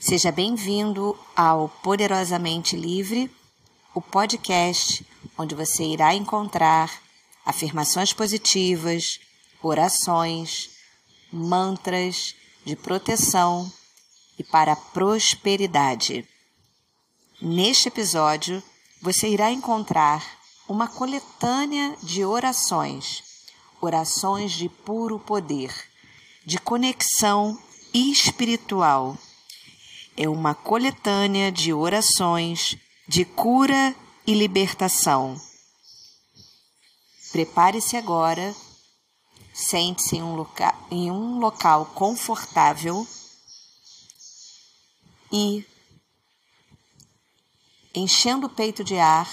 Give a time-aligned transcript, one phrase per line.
[0.00, 3.28] Seja bem-vindo ao Poderosamente Livre,
[3.92, 5.04] o podcast
[5.36, 7.02] onde você irá encontrar
[7.44, 9.18] afirmações positivas,
[9.60, 10.70] orações,
[11.32, 13.70] mantras de proteção
[14.38, 16.24] e para a prosperidade.
[17.42, 18.62] Neste episódio,
[19.02, 20.24] você irá encontrar
[20.68, 23.24] uma coletânea de orações,
[23.80, 25.74] orações de puro poder,
[26.46, 27.60] de conexão
[27.92, 29.18] espiritual
[30.20, 33.94] é uma coletânea de orações de cura
[34.26, 35.40] e libertação.
[37.30, 38.52] Prepare-se agora,
[39.54, 40.44] sente-se em, um
[40.90, 43.06] em um local confortável
[45.30, 45.64] e,
[47.94, 49.30] enchendo o peito de ar,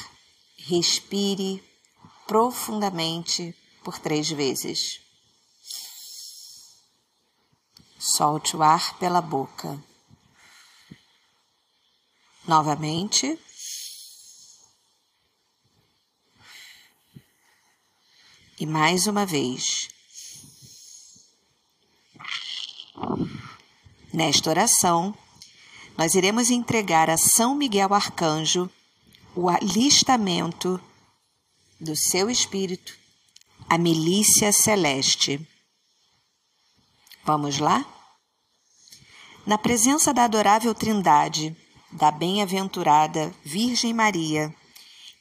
[0.55, 1.63] respire
[2.27, 5.01] profundamente por três vezes.
[7.97, 9.83] Solte o ar pela boca.
[12.47, 13.39] Novamente.
[18.59, 19.89] E mais uma vez.
[24.13, 25.13] Nesta oração,
[25.97, 28.69] nós iremos entregar a São Miguel Arcanjo
[29.35, 30.79] o alistamento
[31.79, 32.97] do seu espírito,
[33.67, 35.45] a milícia celeste.
[37.25, 37.83] Vamos lá?
[39.45, 41.55] Na presença da adorável Trindade,
[41.95, 44.53] da bem-aventurada Virgem Maria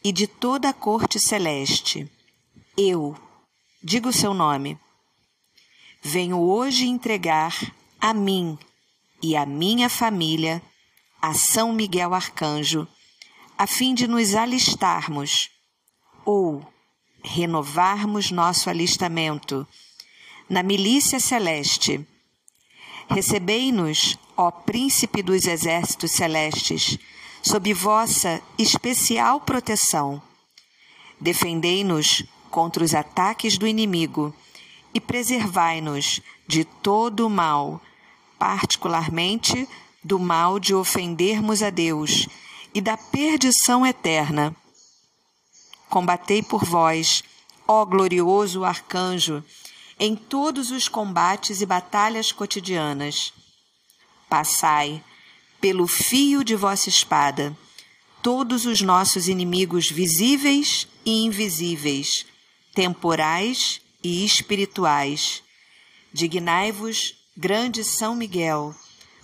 [0.02, 2.10] e de toda a corte celeste,
[2.76, 3.16] eu,
[3.80, 4.76] digo o seu nome,
[6.02, 8.58] venho hoje entregar a mim
[9.22, 10.60] e a minha família
[11.22, 12.88] a São Miguel Arcanjo,
[13.56, 15.50] a fim de nos alistarmos
[16.24, 16.60] ou
[17.22, 19.66] renovarmos nosso alistamento
[20.50, 22.04] na milícia celeste.
[23.08, 26.98] Recebei-nos ó Príncipe dos exércitos celestes,
[27.42, 30.20] sob vossa especial proteção.
[31.20, 34.34] Defendei-nos contra os ataques do inimigo
[34.92, 37.80] e preservai-nos de todo o mal,
[38.38, 39.68] particularmente
[40.02, 42.28] do mal de ofendermos a Deus
[42.74, 44.54] e da perdição eterna.
[45.88, 47.22] Combatei por vós,
[47.66, 49.44] ó glorioso arcanjo,
[49.98, 53.32] em todos os combates e batalhas cotidianas
[54.28, 55.02] Passai
[55.60, 57.56] pelo fio de vossa espada
[58.22, 62.24] todos os nossos inimigos visíveis e invisíveis,
[62.74, 65.42] temporais e espirituais.
[66.12, 68.74] Dignai-vos, grande São Miguel,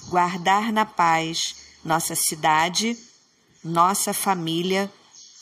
[0.09, 2.97] guardar na paz nossa cidade,
[3.65, 4.93] nossa família,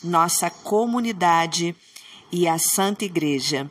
[0.02, 1.74] nossa comunidade
[2.30, 3.68] e a Santa Igreja.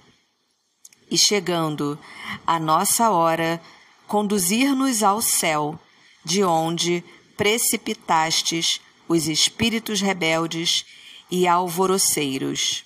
[1.10, 1.98] E chegando
[2.46, 3.62] a nossa hora,
[4.08, 5.80] conduzir-nos ao céu,
[6.24, 7.04] de onde
[7.38, 10.86] precipitastes os espíritos rebeldes
[11.32, 12.84] e alvoroceiros.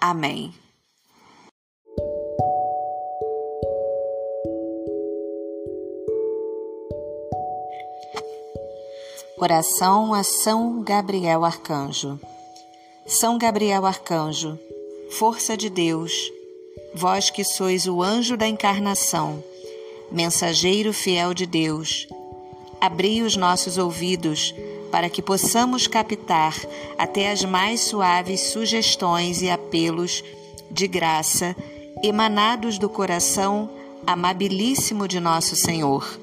[0.00, 0.54] Amém.
[9.38, 12.20] Oração a São Gabriel Arcanjo.
[13.06, 14.58] São Gabriel Arcanjo,
[15.10, 16.12] força de Deus,
[16.94, 19.42] vós que sois o anjo da encarnação,
[20.10, 22.08] mensageiro fiel de Deus,
[22.80, 24.54] abri os nossos ouvidos
[24.90, 26.54] para que possamos captar
[26.98, 30.24] até as mais suaves sugestões e apelos
[30.70, 31.54] de graça
[32.02, 33.70] emanados do coração
[34.06, 36.18] amabilíssimo de nosso Senhor.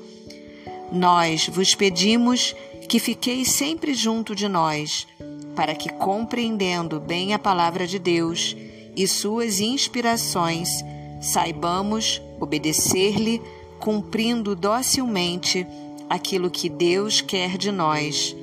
[0.92, 2.56] Nós vos pedimos
[2.90, 5.08] que fiqueis sempre junto de nós,
[5.56, 8.56] para que, compreendendo bem a palavra de Deus
[8.98, 10.84] e suas inspirações,
[11.22, 13.40] saibamos obedecer-lhe
[13.80, 15.66] cumprindo docilmente
[16.10, 18.36] aquilo que Deus quer de nós.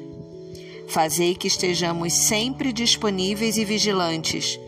[0.87, 4.61] Fazei que estejamos sempre disponíveis e vigilantes,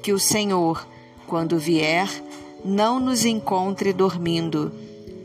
[0.00, 0.86] que o Senhor,
[1.26, 2.08] quando vier,
[2.64, 4.70] não nos encontre dormindo,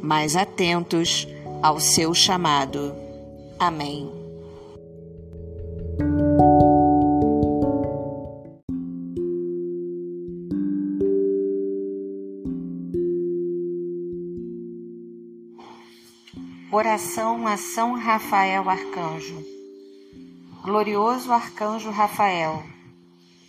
[0.02, 1.28] mas atentos
[1.62, 2.96] ao seu chamado.
[3.60, 4.17] Amém.
[16.80, 19.44] Oração a São Rafael Arcanjo.
[20.62, 22.64] Glorioso Arcanjo Rafael,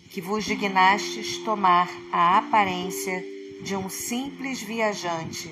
[0.09, 3.23] que vos dignastes tomar a aparência
[3.61, 5.47] de um simples viajante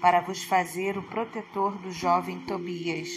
[0.00, 3.08] para vos fazer o protetor do jovem Tobias.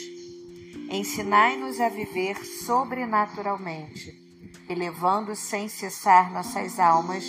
[0.92, 4.13] Ensinai-nos a viver sobrenaturalmente,
[4.69, 7.25] elevando sem cessar nossas almas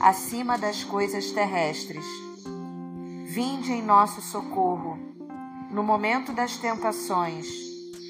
[0.00, 2.04] acima das coisas terrestres.
[3.28, 5.14] Vinde em nosso socorro
[5.76, 7.46] no momento das tentações,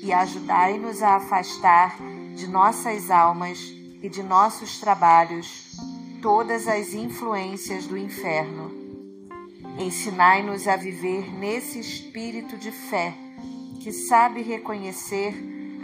[0.00, 1.98] e ajudai-nos a afastar
[2.36, 3.58] de nossas almas
[4.00, 5.72] e de nossos trabalhos
[6.22, 8.70] todas as influências do inferno.
[9.80, 13.12] Ensinai-nos a viver nesse espírito de fé
[13.80, 15.34] que sabe reconhecer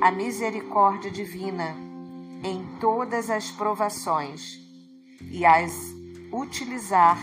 [0.01, 1.75] a misericórdia divina
[2.45, 4.57] em todas as provações
[5.33, 5.73] e as
[6.33, 7.19] utilizar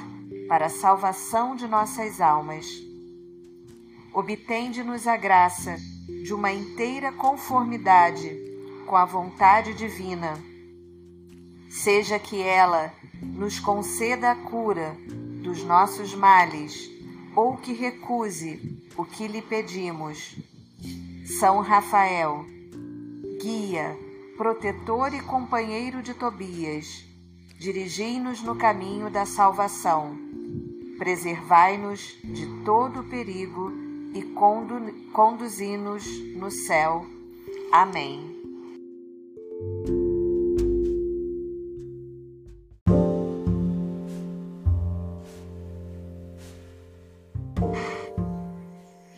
[0.50, 2.89] para a salvação de nossas almas.
[4.20, 5.78] Obtende-nos a graça
[6.26, 8.30] de uma inteira conformidade
[8.86, 10.38] com a vontade divina,
[11.70, 12.94] seja que ela
[13.24, 14.94] nos conceda a cura
[15.42, 16.92] dos nossos males
[17.34, 20.36] ou que recuse o que lhe pedimos.
[21.40, 22.44] São Rafael,
[23.42, 23.98] guia,
[24.36, 27.06] protetor e companheiro de Tobias,
[27.58, 30.14] dirigi-nos no caminho da salvação.
[30.98, 36.04] Preservai-nos de todo perigo e condu conduzi-nos
[36.36, 37.06] no céu.
[37.72, 38.38] Amém.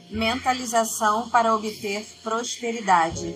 [0.09, 3.35] Mentalização para obter prosperidade.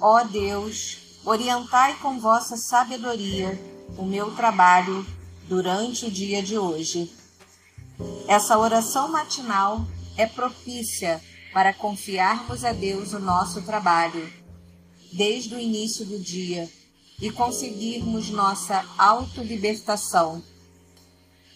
[0.00, 3.58] Ó Deus, orientai com vossa sabedoria
[3.98, 5.04] o meu trabalho
[5.46, 7.12] durante o dia de hoje.
[8.26, 9.84] Essa oração matinal
[10.20, 11.20] é propícia
[11.52, 14.30] para confiarmos a Deus o nosso trabalho,
[15.12, 16.68] desde o início do dia,
[17.20, 20.42] e conseguirmos nossa autolibertação.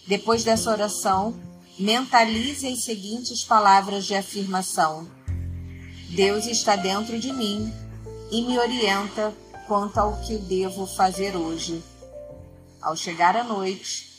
[0.06, 1.38] Depois dessa oração,
[1.78, 5.08] mentalize as seguintes palavras de afirmação:
[6.10, 7.72] Deus está dentro de mim
[8.30, 9.32] e me orienta
[9.66, 11.82] quanto ao que devo fazer hoje.
[12.80, 14.10] Ao chegar à noite,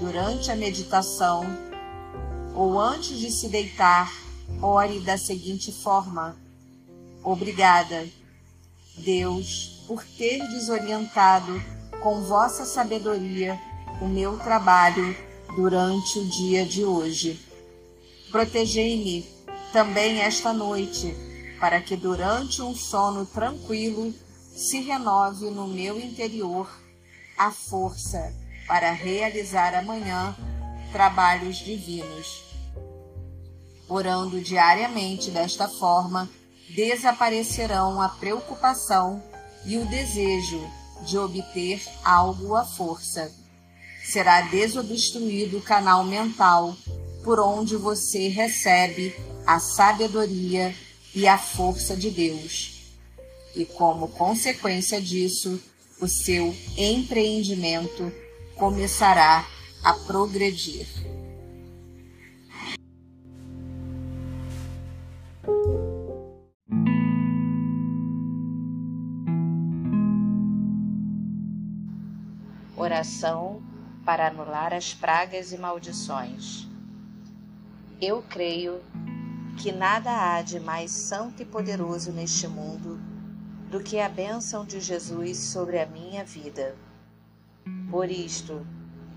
[0.00, 1.44] durante a meditação,
[2.56, 4.10] ou antes de se deitar,
[4.62, 6.34] ore da seguinte forma:
[7.22, 8.08] Obrigada,
[8.96, 11.62] Deus, por ter desorientado
[12.02, 13.60] com vossa sabedoria
[14.00, 15.14] o meu trabalho
[15.54, 17.38] durante o dia de hoje.
[18.30, 19.26] Protegei-me
[19.72, 21.14] também esta noite,
[21.60, 24.14] para que durante um sono tranquilo
[24.54, 26.68] se renove no meu interior
[27.36, 28.34] a força
[28.66, 30.34] para realizar amanhã
[30.92, 32.45] trabalhos divinos.
[33.88, 36.28] Orando diariamente desta forma,
[36.74, 39.22] desaparecerão a preocupação
[39.64, 40.60] e o desejo
[41.02, 43.32] de obter algo à força.
[44.04, 46.76] Será desobstruído o canal mental
[47.22, 49.14] por onde você recebe
[49.46, 50.74] a sabedoria
[51.14, 52.94] e a força de Deus.
[53.54, 55.60] E como consequência disso,
[56.00, 58.12] o seu empreendimento
[58.56, 59.46] começará
[59.82, 60.86] a progredir.
[73.06, 73.62] Oração
[74.04, 76.66] para anular as pragas e maldições.
[78.00, 78.82] Eu creio
[79.56, 82.98] que nada há de mais santo e poderoso neste mundo
[83.70, 86.74] do que a bênção de Jesus sobre a minha vida.
[87.88, 88.66] Por isto,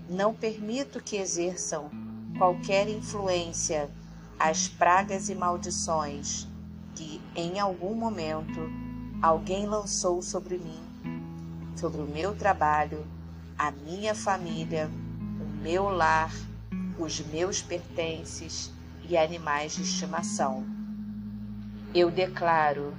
[0.08, 1.90] não permito que exerçam
[2.38, 3.90] qualquer influência
[4.38, 6.46] as pragas e maldições
[6.94, 8.60] que, em algum momento,
[9.20, 10.80] alguém lançou sobre mim,
[11.76, 13.04] sobre o meu trabalho,
[13.60, 14.90] a minha família,
[15.38, 16.32] o meu lar,
[16.98, 18.72] os meus pertences
[19.06, 20.64] e animais de estimação.
[21.94, 22.94] Eu declaro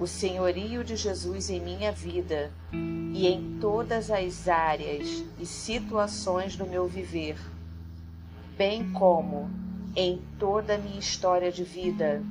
[0.00, 6.64] o senhorio de Jesus em minha vida e em todas as áreas e situações do
[6.64, 7.36] meu viver,
[8.56, 9.50] bem como
[9.94, 12.22] em toda a minha história de vida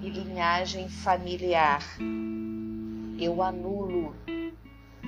[0.00, 1.84] e linhagem familiar.
[3.18, 4.14] Eu anulo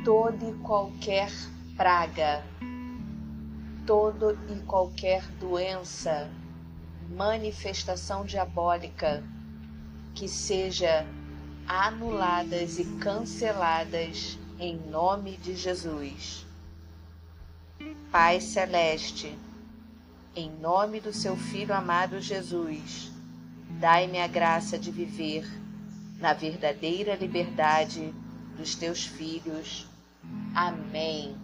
[0.05, 1.31] toda e qualquer
[1.83, 2.45] praga,
[3.85, 6.31] toda e qualquer doença,
[7.11, 9.21] manifestação diabólica
[10.15, 11.05] que seja
[11.67, 16.47] anuladas e canceladas em nome de Jesus.
[18.13, 19.37] Pai Celeste,
[20.37, 23.11] em nome do seu Filho amado Jesus,
[23.81, 25.45] dai-me a graça de viver
[26.21, 28.15] na verdadeira liberdade
[28.57, 29.85] dos teus filhos.
[30.55, 31.42] Amém.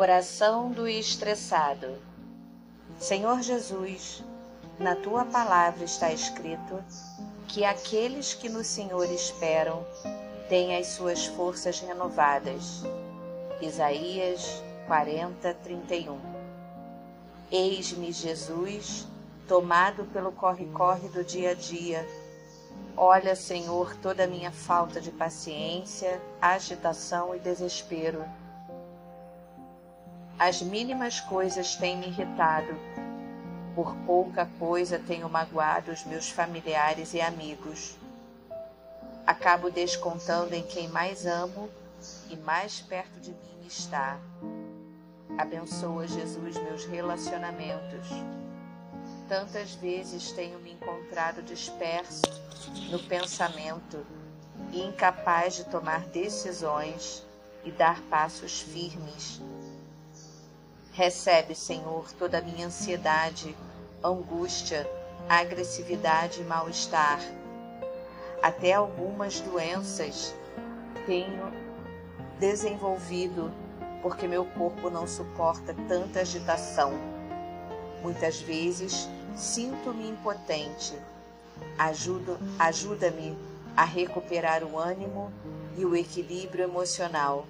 [0.00, 1.98] Oração do estressado.
[2.98, 4.24] Senhor Jesus,
[4.78, 6.82] na tua palavra está escrito
[7.46, 9.84] que aqueles que no Senhor esperam
[10.48, 12.82] têm as suas forças renovadas.
[13.60, 16.18] Isaías 40, 31
[17.52, 19.06] Eis-me, Jesus,
[19.46, 22.08] tomado pelo corre-corre do dia a dia.
[22.96, 28.24] Olha, Senhor, toda a minha falta de paciência, agitação e desespero.
[30.40, 32.74] As mínimas coisas têm me irritado.
[33.74, 37.94] Por pouca coisa tenho magoado os meus familiares e amigos.
[39.26, 41.68] Acabo descontando em quem mais amo
[42.30, 44.18] e mais perto de mim está.
[45.36, 48.08] Abençoa, Jesus, meus relacionamentos.
[49.28, 52.22] Tantas vezes tenho me encontrado disperso
[52.90, 54.06] no pensamento
[54.72, 57.26] e incapaz de tomar decisões
[57.62, 59.38] e dar passos firmes.
[60.92, 63.56] Recebe, Senhor, toda a minha ansiedade,
[64.02, 64.88] angústia,
[65.28, 67.20] agressividade e mal-estar.
[68.42, 70.34] Até algumas doenças
[71.06, 71.52] tenho
[72.38, 73.52] desenvolvido
[74.02, 76.92] porque meu corpo não suporta tanta agitação.
[78.02, 80.98] Muitas vezes sinto-me impotente.
[82.58, 83.38] Ajuda-me
[83.76, 85.30] a recuperar o ânimo
[85.76, 87.46] e o equilíbrio emocional.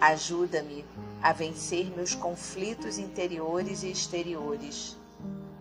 [0.00, 0.84] Ajuda-me
[1.22, 4.96] a vencer meus conflitos interiores e exteriores.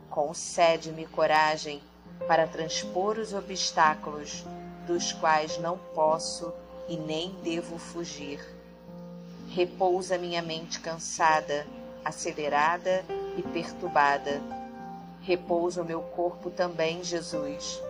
[0.09, 1.81] Concede-me coragem
[2.27, 4.43] para transpor os obstáculos
[4.87, 6.53] dos quais não posso
[6.87, 8.39] e nem devo fugir.
[9.49, 11.65] Repousa minha mente cansada,
[12.03, 13.03] acelerada
[13.37, 14.41] e perturbada.
[15.21, 17.81] Repousa o meu corpo também, Jesus.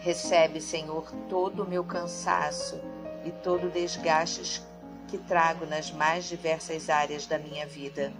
[0.00, 2.78] Recebe, Senhor, todo o meu cansaço
[3.24, 4.62] e todo o desgaste
[5.08, 8.12] que trago nas mais diversas áreas da minha vida.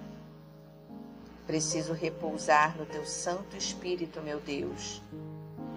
[1.46, 5.00] Preciso repousar no Teu Santo Espírito, meu Deus.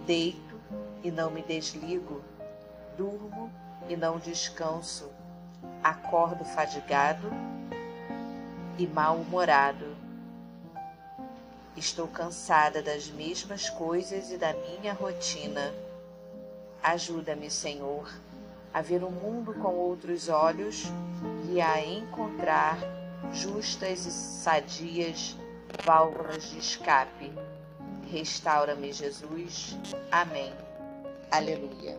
[0.06, 0.60] Deito
[1.04, 2.24] e não me desligo,
[2.98, 3.52] durmo
[3.88, 5.10] e não descanso
[5.84, 7.30] acordo fadigado
[8.78, 9.96] e mal-humorado.
[11.76, 15.74] Estou cansada das mesmas coisas e da minha rotina.
[16.84, 18.10] Ajuda-me, Senhor,
[18.74, 20.86] a ver o mundo com outros olhos
[21.50, 22.78] e a encontrar
[23.32, 25.38] justas e sadias
[25.84, 27.32] válvulas de escape.
[28.12, 29.78] Restaura-me, Jesus.
[30.12, 30.54] Amém.
[31.32, 31.98] Aleluia.